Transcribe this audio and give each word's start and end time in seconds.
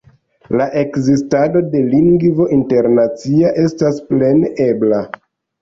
La 0.61 0.65
ekzistado 0.79 1.61
de 1.75 1.83
lingvo 1.91 2.47
internacia 2.57 3.55
estas 3.67 4.01
plene 4.11 4.53
ebla. 4.71 5.05